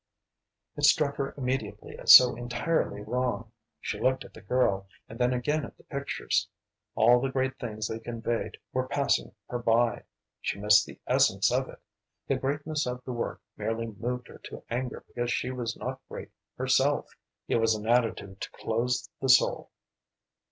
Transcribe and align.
It 0.77 0.85
struck 0.85 1.17
her 1.17 1.35
immediately 1.37 1.95
as 1.99 2.11
so 2.11 2.35
entirely 2.35 3.01
wrong. 3.03 3.51
She 3.79 3.99
looked 4.01 4.25
at 4.25 4.33
the 4.33 4.41
girl, 4.41 4.87
and 5.07 5.19
then 5.19 5.31
again 5.31 5.63
at 5.63 5.77
the 5.77 5.83
pictures. 5.83 6.47
All 6.95 7.21
the 7.21 7.29
great 7.29 7.59
things 7.59 7.87
they 7.87 7.99
conveyed 7.99 8.57
were 8.73 8.87
passing 8.87 9.31
her 9.47 9.59
by. 9.59 10.05
She 10.41 10.57
missed 10.59 10.87
the 10.87 10.99
essence 11.05 11.51
of 11.51 11.69
it. 11.69 11.77
The 12.27 12.37
greatness 12.37 12.87
of 12.87 13.03
the 13.05 13.13
work 13.13 13.43
merely 13.57 13.85
moved 13.85 14.27
her 14.29 14.39
to 14.45 14.63
anger 14.71 15.05
because 15.07 15.31
she 15.31 15.51
was 15.51 15.77
not 15.77 16.01
great 16.09 16.31
herself. 16.57 17.11
It 17.47 17.57
was 17.57 17.75
an 17.75 17.85
attitude 17.87 18.41
to 18.41 18.49
close 18.53 19.07
the 19.21 19.29
soul. 19.29 19.69